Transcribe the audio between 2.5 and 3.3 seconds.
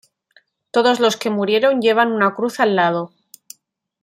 al lado.